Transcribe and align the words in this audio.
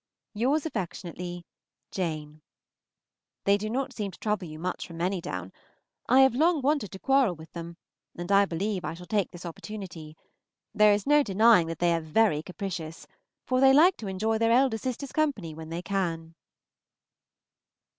Yours 0.33 0.65
affectionately, 0.65 1.45
JANE. 1.91 2.41
They 3.43 3.55
do 3.55 3.69
not 3.69 3.93
seem 3.93 4.09
to 4.09 4.17
trouble 4.17 4.47
you 4.47 4.57
much 4.57 4.87
from 4.87 4.97
Manydown. 4.97 5.53
I 6.09 6.21
have 6.21 6.33
long 6.33 6.63
wanted 6.63 6.91
to 6.93 6.97
quarrel 6.97 7.35
with 7.35 7.51
them, 7.53 7.77
and 8.17 8.31
I 8.31 8.45
believe 8.45 8.83
I 8.83 8.95
shall 8.95 9.05
take 9.05 9.29
this 9.29 9.45
opportunity. 9.45 10.17
There 10.73 10.91
is 10.91 11.05
no 11.05 11.21
denying 11.21 11.67
that 11.67 11.77
they 11.77 11.93
are 11.93 12.01
very 12.01 12.41
capricious 12.41 13.05
for 13.45 13.61
they 13.61 13.73
like 13.73 13.95
to 13.97 14.07
enjoy 14.07 14.39
their 14.39 14.51
elder 14.51 14.79
sister's 14.79 15.11
company 15.11 15.53
when 15.53 15.69
they 15.69 15.83
can. 15.83 16.33